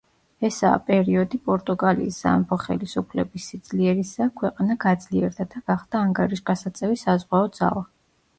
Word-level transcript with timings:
ესაა 0.47 0.77
პერიოდი 0.85 1.39
პორტუგალიის 1.49 2.17
სამეფო 2.25 2.57
ხელისუფლების 2.63 3.45
სიძლიერისა, 3.51 4.29
ქვეყანა 4.41 4.79
გაძლიერდა 4.87 5.47
და 5.53 5.63
გახდა 5.69 6.03
ანგარიშგასაწევი 6.09 7.01
საზღვაო 7.05 7.55
ძალა. 7.61 7.87